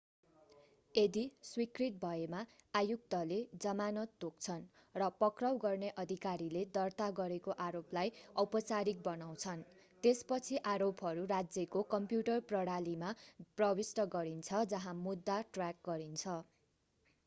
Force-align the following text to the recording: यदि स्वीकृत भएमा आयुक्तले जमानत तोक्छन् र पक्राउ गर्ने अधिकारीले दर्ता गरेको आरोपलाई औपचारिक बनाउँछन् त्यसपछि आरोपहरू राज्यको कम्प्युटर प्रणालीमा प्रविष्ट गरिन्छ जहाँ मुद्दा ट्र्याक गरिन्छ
यदि 0.95 1.21
स्वीकृत 1.47 1.97
भएमा 2.03 2.37
आयुक्तले 2.73 3.35
जमानत 3.65 4.15
तोक्छन् 4.23 4.63
र 4.95 5.09
पक्राउ 5.19 5.59
गर्ने 5.65 5.91
अधिकारीले 6.05 6.63
दर्ता 6.79 7.09
गरेको 7.21 7.55
आरोपलाई 7.67 8.13
औपचारिक 8.45 9.05
बनाउँछन् 9.09 9.63
त्यसपछि 10.03 10.59
आरोपहरू 10.73 11.27
राज्यको 11.35 11.85
कम्प्युटर 11.91 12.47
प्रणालीमा 12.49 13.13
प्रविष्ट 13.55 14.09
गरिन्छ 14.11 14.65
जहाँ 14.71 14.97
मुद्दा 15.05 15.39
ट्र्याक 15.51 15.87
गरिन्छ 15.87 16.39